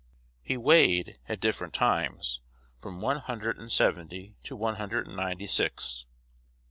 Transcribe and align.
He 0.41 0.57
weighed, 0.57 1.19
at 1.29 1.39
different 1.39 1.75
times, 1.75 2.41
from 2.81 3.01
one 3.01 3.17
hundred 3.19 3.59
and 3.59 3.71
seventy 3.71 4.35
to 4.45 4.55
one 4.55 4.77
hundred 4.77 5.05
and 5.05 5.15
ninety 5.15 5.45
six. 5.45 6.07